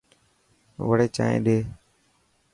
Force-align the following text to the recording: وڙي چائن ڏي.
وڙي 0.87 1.07
چائن 1.15 1.35
ڏي. 1.45 1.57